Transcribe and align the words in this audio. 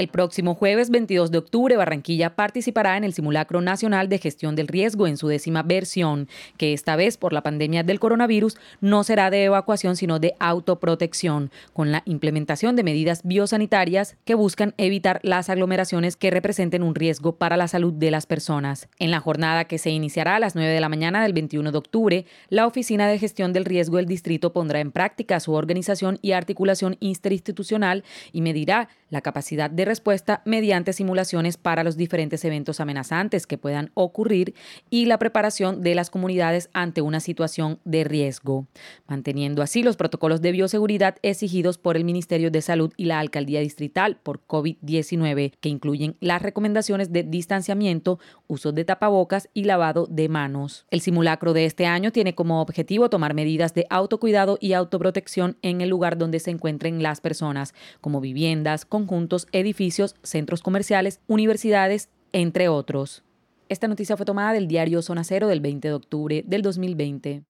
El 0.00 0.08
próximo 0.08 0.54
jueves 0.54 0.88
22 0.88 1.30
de 1.30 1.36
octubre, 1.36 1.76
Barranquilla 1.76 2.34
participará 2.34 2.96
en 2.96 3.04
el 3.04 3.12
Simulacro 3.12 3.60
Nacional 3.60 4.08
de 4.08 4.16
Gestión 4.16 4.56
del 4.56 4.66
Riesgo 4.66 5.06
en 5.06 5.18
su 5.18 5.28
décima 5.28 5.62
versión, 5.62 6.26
que 6.56 6.72
esta 6.72 6.96
vez 6.96 7.18
por 7.18 7.34
la 7.34 7.42
pandemia 7.42 7.82
del 7.82 8.00
coronavirus 8.00 8.56
no 8.80 9.04
será 9.04 9.28
de 9.28 9.44
evacuación 9.44 9.96
sino 9.96 10.18
de 10.18 10.32
autoprotección, 10.38 11.50
con 11.74 11.92
la 11.92 12.02
implementación 12.06 12.76
de 12.76 12.82
medidas 12.82 13.20
biosanitarias 13.24 14.16
que 14.24 14.32
buscan 14.32 14.72
evitar 14.78 15.20
las 15.22 15.50
aglomeraciones 15.50 16.16
que 16.16 16.30
representen 16.30 16.82
un 16.82 16.94
riesgo 16.94 17.36
para 17.36 17.58
la 17.58 17.68
salud 17.68 17.92
de 17.92 18.10
las 18.10 18.24
personas. 18.24 18.88
En 19.00 19.10
la 19.10 19.20
jornada 19.20 19.66
que 19.66 19.76
se 19.76 19.90
iniciará 19.90 20.36
a 20.36 20.40
las 20.40 20.54
9 20.54 20.72
de 20.72 20.80
la 20.80 20.88
mañana 20.88 21.22
del 21.22 21.34
21 21.34 21.72
de 21.72 21.78
octubre, 21.78 22.24
la 22.48 22.66
Oficina 22.66 23.06
de 23.06 23.18
Gestión 23.18 23.52
del 23.52 23.66
Riesgo 23.66 23.98
del 23.98 24.06
Distrito 24.06 24.54
pondrá 24.54 24.80
en 24.80 24.92
práctica 24.92 25.40
su 25.40 25.52
organización 25.52 26.18
y 26.22 26.32
articulación 26.32 26.96
interinstitucional 27.00 28.02
y 28.32 28.40
medirá 28.40 28.88
la 29.10 29.20
capacidad 29.20 29.70
de 29.70 29.84
respuesta 29.84 30.42
mediante 30.44 30.92
simulaciones 30.92 31.56
para 31.56 31.84
los 31.84 31.96
diferentes 31.96 32.44
eventos 32.44 32.80
amenazantes 32.80 33.46
que 33.46 33.58
puedan 33.58 33.90
ocurrir 33.94 34.54
y 34.88 35.06
la 35.06 35.18
preparación 35.18 35.82
de 35.82 35.94
las 35.94 36.10
comunidades 36.10 36.70
ante 36.72 37.02
una 37.02 37.20
situación 37.20 37.80
de 37.84 38.04
riesgo, 38.04 38.66
manteniendo 39.06 39.62
así 39.62 39.82
los 39.82 39.96
protocolos 39.96 40.40
de 40.40 40.52
bioseguridad 40.52 41.16
exigidos 41.22 41.78
por 41.78 41.96
el 41.96 42.04
Ministerio 42.04 42.50
de 42.50 42.62
Salud 42.62 42.92
y 42.96 43.04
la 43.04 43.18
Alcaldía 43.18 43.60
Distrital 43.60 44.18
por 44.22 44.46
COVID-19, 44.46 45.52
que 45.60 45.68
incluyen 45.68 46.16
las 46.20 46.42
recomendaciones 46.42 47.12
de 47.12 47.24
distanciamiento, 47.24 48.18
uso 48.50 48.72
de 48.72 48.84
tapabocas 48.84 49.48
y 49.54 49.64
lavado 49.64 50.06
de 50.10 50.28
manos. 50.28 50.84
El 50.90 51.00
simulacro 51.00 51.52
de 51.52 51.64
este 51.64 51.86
año 51.86 52.10
tiene 52.10 52.34
como 52.34 52.60
objetivo 52.60 53.08
tomar 53.08 53.32
medidas 53.32 53.72
de 53.74 53.86
autocuidado 53.88 54.58
y 54.60 54.72
autoprotección 54.72 55.56
en 55.62 55.80
el 55.80 55.88
lugar 55.88 56.18
donde 56.18 56.40
se 56.40 56.50
encuentren 56.50 57.02
las 57.02 57.20
personas, 57.20 57.74
como 58.00 58.20
viviendas, 58.20 58.84
conjuntos, 58.84 59.46
edificios, 59.52 60.16
centros 60.22 60.62
comerciales, 60.62 61.20
universidades, 61.28 62.08
entre 62.32 62.68
otros. 62.68 63.22
Esta 63.68 63.86
noticia 63.86 64.16
fue 64.16 64.26
tomada 64.26 64.52
del 64.52 64.66
diario 64.66 65.00
Zona 65.00 65.22
Cero 65.22 65.46
del 65.46 65.60
20 65.60 65.88
de 65.88 65.94
octubre 65.94 66.44
del 66.44 66.62
2020. 66.62 67.44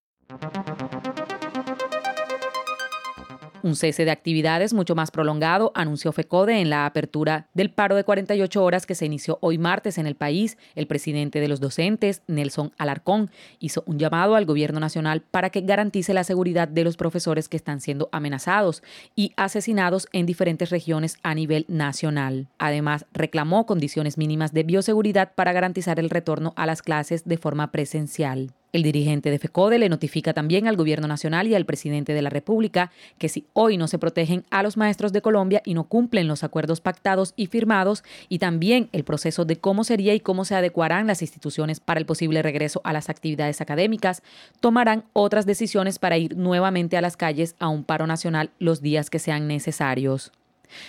Un 3.63 3.77
cese 3.77 4.05
de 4.05 4.11
actividades 4.11 4.73
mucho 4.73 4.95
más 4.95 5.11
prolongado 5.11 5.71
anunció 5.75 6.13
FECODE 6.13 6.61
en 6.61 6.71
la 6.71 6.87
apertura 6.87 7.49
del 7.53 7.71
paro 7.71 7.95
de 7.95 8.05
48 8.05 8.65
horas 8.65 8.87
que 8.87 8.95
se 8.95 9.07
inició 9.07 9.39
hoy 9.43 9.59
martes 9.59 9.99
en 9.99 10.07
el 10.07 10.15
país. 10.15 10.57
El 10.75 10.87
presidente 10.87 11.41
de 11.41 11.49
los 11.49 11.61
docentes, 11.61 12.23
Nelson 12.27 12.73
Alarcón, 12.79 13.31
hizo 13.59 13.83
un 13.87 13.99
llamado 13.99 14.35
al 14.35 14.47
gobierno 14.47 14.81
nacional 14.81 15.21
para 15.21 15.51
que 15.51 15.61
garantice 15.61 16.15
la 16.15 16.25
seguridad 16.25 16.69
de 16.69 16.85
los 16.85 16.97
profesores 16.97 17.49
que 17.49 17.57
están 17.57 17.81
siendo 17.81 18.09
amenazados 18.13 18.83
y 19.15 19.33
asesinados 19.37 20.09
en 20.13 20.25
diferentes 20.25 20.71
regiones 20.71 21.19
a 21.23 21.35
nivel 21.35 21.67
nacional. 21.69 22.49
Además, 22.59 23.07
reclamó 23.13 23.67
condiciones 23.67 24.17
mínimas 24.17 24.53
de 24.53 24.63
bioseguridad 24.63 25.35
para 25.35 25.53
garantizar 25.53 25.99
el 25.99 26.11
retorno 26.11 26.55
a 26.57 26.67
las 26.67 26.83
clases 26.83 27.25
de 27.27 27.37
forma 27.37 27.73
presencial. 27.73 28.53
El 28.73 28.83
dirigente 28.85 29.31
de 29.31 29.39
FECODE 29.39 29.79
le 29.79 29.89
notifica 29.89 30.33
también 30.33 30.69
al 30.69 30.77
Gobierno 30.77 31.09
Nacional 31.09 31.49
y 31.49 31.55
al 31.55 31.67
presidente 31.67 32.15
de 32.15 32.23
la 32.23 32.31
República 32.31 32.93
que 33.19 33.29
si 33.29 33.45
hoy 33.53 33.77
no 33.77 33.89
se 33.89 33.99
protegen 33.99 34.45
a 34.51 34.63
los 34.63 34.77
maestros 34.77 35.13
de 35.13 35.23
Colombia 35.23 35.61
y 35.65 35.75
no 35.75 35.85
cumplen 35.85 36.29
los 36.29 36.45
acuerdos 36.45 36.81
pactados 36.81 37.35
y 37.37 37.47
firmados, 37.47 38.05
y 38.29 38.39
también 38.39 38.89
el 38.93 39.05
proceso 39.05 39.45
de 39.45 39.57
cómo 39.57 39.83
sería 39.85 40.15
y 40.15 40.21
cómo 40.21 40.45
se 40.45 40.55
adecuarán 40.55 41.07
las 41.07 41.23
instituciones 41.23 41.81
para 41.81 41.99
el 41.99 42.07
posible 42.07 42.43
regreso 42.43 42.81
a 42.85 42.93
las 42.93 43.09
actividades 43.09 43.61
académicas, 43.61 44.23
tomarán 44.61 45.05
otras 45.13 45.47
decisiones 45.47 45.99
para 45.99 46.19
ir 46.19 46.37
nuevamente 46.37 46.97
a 46.97 47.01
las 47.01 47.17
calles 47.17 47.57
a 47.59 47.69
un 47.69 47.85
paro 47.85 48.07
nacional 48.07 48.51
los 48.59 48.83
días 48.83 49.11
que 49.11 49.19
sean 49.19 49.49
necesarios. 49.49 50.33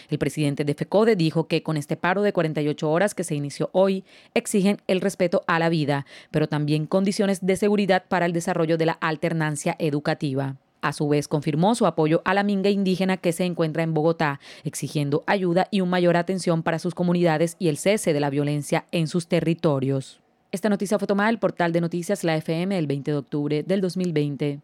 El 0.10 0.18
presidente 0.18 0.66
de 0.66 0.74
FECODE 0.74 1.16
dijo 1.16 1.48
que 1.48 1.64
con 1.64 1.78
este 1.78 1.98
paro 1.98 2.22
de 2.22 2.34
48 2.34 2.90
horas 2.90 3.16
que 3.16 3.24
se 3.24 3.36
inició 3.36 3.70
hoy, 3.74 4.04
exigen 4.34 4.78
el 4.88 5.02
respeto 5.02 5.44
a 5.48 5.60
la 5.60 5.70
vida, 5.70 6.06
pero 6.32 6.48
también 6.48 6.86
condiciones 6.86 7.46
de 7.46 7.56
seguridad 7.56 8.06
para 8.08 8.26
el 8.26 8.34
desarrollo 8.34 8.78
de 8.78 8.86
la 8.86 8.94
alternancia 8.94 9.76
educativa. 9.80 10.58
A 10.82 10.94
su 10.94 11.08
vez, 11.08 11.28
confirmó 11.28 11.76
su 11.76 11.86
apoyo 11.86 12.22
a 12.26 12.34
la 12.34 12.44
minga 12.44 12.70
indígena 12.70 13.18
que 13.18 13.34
se 13.34 13.46
encuentra 13.46 13.84
en 13.84 13.94
Bogotá, 13.94 14.40
exigiendo 14.64 15.24
ayuda 15.28 15.68
y 15.70 15.82
una 15.82 15.92
mayor 15.92 16.18
atención 16.18 16.64
para 16.64 16.80
sus 16.80 16.96
comunidades 16.96 17.56
y 17.60 17.68
el 17.68 17.78
cese 17.78 18.14
de 18.14 18.20
la 18.20 18.32
violencia 18.32 18.86
en 18.92 19.08
sus 19.08 19.28
territorios. 19.28 20.20
Esta 20.52 20.70
noticia 20.70 20.98
fue 20.98 21.08
tomada 21.08 21.30
del 21.30 21.40
portal 21.40 21.72
de 21.72 21.82
noticias 21.82 22.24
La 22.24 22.36
FM 22.36 22.78
el 22.78 22.88
20 22.88 23.12
de 23.12 23.18
octubre 23.18 23.64
del 23.64 23.80
2020. 23.80 24.60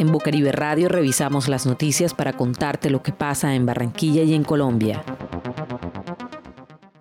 En 0.00 0.12
Bucaribe 0.12 0.50
Radio 0.50 0.88
revisamos 0.88 1.46
las 1.46 1.66
noticias 1.66 2.14
para 2.14 2.32
contarte 2.32 2.88
lo 2.88 3.02
que 3.02 3.12
pasa 3.12 3.54
en 3.54 3.66
Barranquilla 3.66 4.22
y 4.22 4.32
en 4.32 4.44
Colombia. 4.44 5.04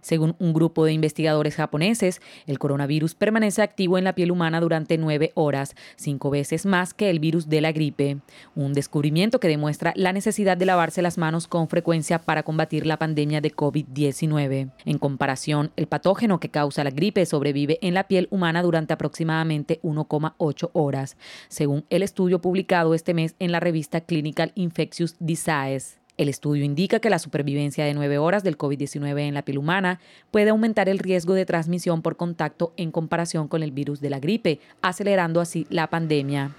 Según 0.10 0.36
un 0.40 0.54
grupo 0.54 0.86
de 0.86 0.94
investigadores 0.94 1.56
japoneses, 1.56 2.20
el 2.48 2.58
coronavirus 2.58 3.14
permanece 3.14 3.62
activo 3.62 3.96
en 3.96 4.06
la 4.06 4.16
piel 4.16 4.32
humana 4.32 4.60
durante 4.60 4.98
nueve 4.98 5.32
horas, 5.36 5.76
cinco 5.98 6.32
veces 6.32 6.66
más 6.66 6.96
que 6.96 7.12
el 7.12 7.20
virus 7.20 7.48
de 7.48 7.62
la 7.62 7.72
gripe. 7.72 8.18
Un 8.56 8.74
descubrimiento 8.74 9.40
que 9.40 9.48
demuestra 9.48 9.94
la 9.96 10.12
necesidad 10.12 10.58
de 10.58 10.66
lavarse 10.66 11.04
las 11.04 11.20
manos 11.20 11.48
con 11.48 11.68
frecuencia 11.68 12.18
para 12.18 12.42
combatir 12.42 12.88
la 12.88 12.98
pandemia 12.98 13.40
de 13.40 13.56
COVID-19. 13.56 14.72
En 14.84 14.98
comparación, 14.98 15.70
el 15.76 15.86
patógeno 15.86 16.40
que 16.40 16.50
causa 16.50 16.84
la 16.84 16.90
gripe 16.90 17.28
sobrevive 17.28 17.78
en 17.84 17.94
la 17.94 18.08
piel 18.08 18.28
humana 18.32 18.64
durante 18.64 18.94
aproximadamente 18.94 19.80
1,8 19.84 20.72
horas, 20.74 21.18
según 21.50 21.86
el 21.92 22.02
estudio 22.02 22.42
publicado 22.42 22.96
este 22.96 23.14
mes 23.14 23.36
en 23.38 23.52
la 23.52 23.60
revista 23.60 24.02
Clinical 24.02 24.54
Infectious 24.56 25.16
Disease. 25.20 26.00
El 26.20 26.28
estudio 26.28 26.66
indica 26.66 27.00
que 27.00 27.10
la 27.10 27.18
supervivencia 27.18 27.86
de 27.86 27.94
nueve 27.94 28.18
horas 28.18 28.44
del 28.44 28.58
COVID-19 28.58 29.22
en 29.22 29.34
la 29.34 29.44
piel 29.44 29.58
humana 29.58 30.02
puede 30.32 30.50
aumentar 30.50 30.90
el 30.90 31.00
riesgo 31.00 31.34
de 31.34 31.46
transmisión 31.46 32.02
por 32.02 32.18
contacto 32.18 32.74
en 32.76 32.92
comparación 32.92 33.48
con 33.48 33.64
el 33.64 33.72
virus 33.72 34.02
de 34.02 34.10
la 34.10 34.20
gripe, 34.20 34.60
acelerando 34.82 35.40
así 35.40 35.66
la 35.70 35.90
pandemia. 35.90 36.52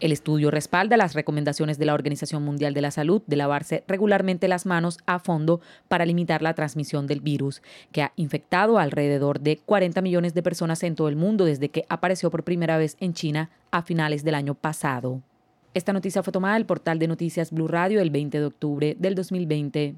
El 0.00 0.10
estudio 0.10 0.50
respalda 0.50 0.96
las 0.96 1.12
recomendaciones 1.12 1.76
de 1.76 1.84
la 1.84 1.92
Organización 1.92 2.44
Mundial 2.44 2.72
de 2.72 2.80
la 2.80 2.90
Salud 2.90 3.20
de 3.26 3.36
lavarse 3.36 3.84
regularmente 3.86 4.48
las 4.48 4.64
manos 4.64 4.96
a 5.04 5.18
fondo 5.18 5.60
para 5.88 6.06
limitar 6.06 6.40
la 6.40 6.54
transmisión 6.54 7.06
del 7.06 7.20
virus, 7.20 7.60
que 7.92 8.00
ha 8.00 8.12
infectado 8.16 8.78
alrededor 8.78 9.40
de 9.40 9.58
40 9.58 10.00
millones 10.00 10.32
de 10.32 10.42
personas 10.42 10.82
en 10.82 10.94
todo 10.94 11.10
el 11.10 11.16
mundo 11.16 11.44
desde 11.44 11.68
que 11.68 11.84
apareció 11.90 12.30
por 12.30 12.42
primera 12.42 12.78
vez 12.78 12.96
en 13.00 13.12
China 13.12 13.50
a 13.70 13.82
finales 13.82 14.24
del 14.24 14.34
año 14.34 14.54
pasado. 14.54 15.20
Esta 15.74 15.94
noticia 15.94 16.22
fue 16.22 16.34
tomada 16.34 16.54
del 16.54 16.66
portal 16.66 16.98
de 16.98 17.08
noticias 17.08 17.50
Blue 17.50 17.66
Radio 17.66 18.00
el 18.00 18.10
20 18.10 18.40
de 18.40 18.44
octubre 18.44 18.96
del 18.98 19.14
2020. 19.14 19.96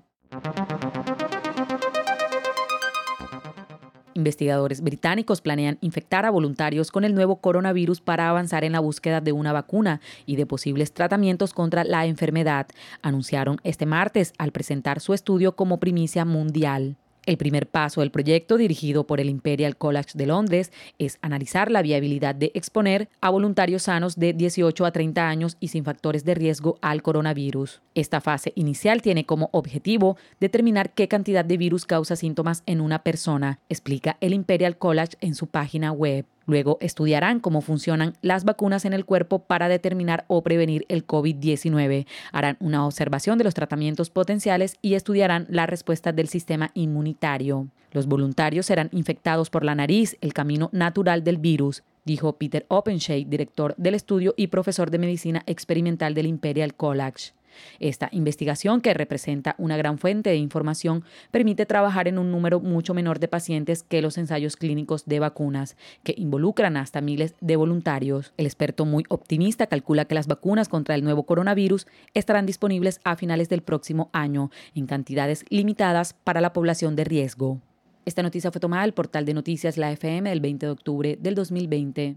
Investigadores 4.14 4.80
británicos 4.80 5.40
planean 5.40 5.78
infectar 5.80 6.26
a 6.26 6.30
voluntarios 6.30 6.92
con 6.92 7.02
el 7.04 7.16
nuevo 7.16 7.40
coronavirus 7.40 8.00
para 8.00 8.30
avanzar 8.30 8.62
en 8.62 8.70
la 8.70 8.78
búsqueda 8.78 9.20
de 9.20 9.32
una 9.32 9.52
vacuna 9.52 10.00
y 10.26 10.36
de 10.36 10.46
posibles 10.46 10.92
tratamientos 10.92 11.52
contra 11.52 11.82
la 11.82 12.06
enfermedad, 12.06 12.68
anunciaron 13.02 13.58
este 13.64 13.84
martes 13.84 14.32
al 14.38 14.52
presentar 14.52 15.00
su 15.00 15.12
estudio 15.12 15.56
como 15.56 15.80
primicia 15.80 16.24
mundial. 16.24 16.96
El 17.26 17.38
primer 17.38 17.66
paso 17.66 18.00
del 18.00 18.10
proyecto, 18.10 18.56
dirigido 18.56 19.06
por 19.06 19.20
el 19.20 19.30
Imperial 19.30 19.76
College 19.76 20.10
de 20.14 20.26
Londres, 20.26 20.72
es 20.98 21.18
analizar 21.22 21.70
la 21.70 21.82
viabilidad 21.82 22.34
de 22.34 22.50
exponer 22.54 23.08
a 23.20 23.30
voluntarios 23.30 23.84
sanos 23.84 24.16
de 24.16 24.32
18 24.34 24.84
a 24.84 24.92
30 24.92 25.26
años 25.26 25.56
y 25.60 25.68
sin 25.68 25.84
factores 25.84 26.24
de 26.24 26.34
riesgo 26.34 26.78
al 26.82 27.02
coronavirus. 27.02 27.80
Esta 27.94 28.20
fase 28.20 28.52
inicial 28.56 29.00
tiene 29.00 29.24
como 29.24 29.48
objetivo 29.52 30.16
determinar 30.40 30.92
qué 30.92 31.08
cantidad 31.08 31.44
de 31.44 31.56
virus 31.56 31.86
causa 31.86 32.16
síntomas 32.16 32.62
en 32.66 32.80
una 32.80 33.02
persona, 33.02 33.60
explica 33.68 34.18
el 34.20 34.34
Imperial 34.34 34.76
College 34.76 35.16
en 35.20 35.34
su 35.34 35.46
página 35.46 35.92
web. 35.92 36.26
Luego 36.46 36.78
estudiarán 36.80 37.40
cómo 37.40 37.60
funcionan 37.60 38.14
las 38.22 38.44
vacunas 38.44 38.84
en 38.84 38.92
el 38.92 39.04
cuerpo 39.04 39.40
para 39.40 39.68
determinar 39.68 40.24
o 40.28 40.42
prevenir 40.42 40.84
el 40.88 41.06
COVID-19. 41.06 42.06
Harán 42.32 42.56
una 42.60 42.86
observación 42.86 43.38
de 43.38 43.44
los 43.44 43.54
tratamientos 43.54 44.10
potenciales 44.10 44.76
y 44.82 44.94
estudiarán 44.94 45.46
la 45.48 45.66
respuesta 45.66 46.12
del 46.12 46.28
sistema 46.28 46.70
inmunitario. 46.74 47.68
Los 47.92 48.06
voluntarios 48.06 48.66
serán 48.66 48.88
infectados 48.92 49.50
por 49.50 49.64
la 49.64 49.74
nariz, 49.74 50.16
el 50.20 50.32
camino 50.32 50.68
natural 50.72 51.22
del 51.22 51.38
virus, 51.38 51.84
dijo 52.04 52.36
Peter 52.36 52.66
Openshade, 52.68 53.24
director 53.24 53.74
del 53.76 53.94
estudio 53.94 54.34
y 54.36 54.48
profesor 54.48 54.90
de 54.90 54.98
medicina 54.98 55.42
experimental 55.46 56.12
del 56.14 56.26
Imperial 56.26 56.74
College. 56.74 57.32
Esta 57.80 58.08
investigación, 58.12 58.80
que 58.80 58.94
representa 58.94 59.54
una 59.58 59.76
gran 59.76 59.98
fuente 59.98 60.30
de 60.30 60.36
información, 60.36 61.04
permite 61.30 61.66
trabajar 61.66 62.08
en 62.08 62.18
un 62.18 62.30
número 62.30 62.60
mucho 62.60 62.94
menor 62.94 63.18
de 63.18 63.28
pacientes 63.28 63.82
que 63.82 64.02
los 64.02 64.18
ensayos 64.18 64.56
clínicos 64.56 65.06
de 65.06 65.20
vacunas, 65.20 65.76
que 66.02 66.14
involucran 66.16 66.76
hasta 66.76 67.00
miles 67.00 67.34
de 67.40 67.56
voluntarios. 67.56 68.32
El 68.36 68.46
experto 68.46 68.84
muy 68.84 69.04
optimista 69.08 69.66
calcula 69.66 70.04
que 70.04 70.14
las 70.14 70.26
vacunas 70.26 70.68
contra 70.68 70.94
el 70.94 71.04
nuevo 71.04 71.24
coronavirus 71.24 71.86
estarán 72.14 72.46
disponibles 72.46 73.00
a 73.04 73.16
finales 73.16 73.48
del 73.48 73.62
próximo 73.62 74.10
año, 74.12 74.50
en 74.74 74.86
cantidades 74.86 75.44
limitadas 75.48 76.14
para 76.24 76.40
la 76.40 76.52
población 76.52 76.96
de 76.96 77.04
riesgo. 77.04 77.60
Esta 78.04 78.22
noticia 78.22 78.50
fue 78.50 78.60
tomada 78.60 78.82
del 78.82 78.92
portal 78.92 79.24
de 79.24 79.32
noticias 79.32 79.78
La 79.78 79.90
FM 79.90 80.28
del 80.28 80.40
20 80.40 80.66
de 80.66 80.72
octubre 80.72 81.18
del 81.20 81.34
2020. 81.34 82.16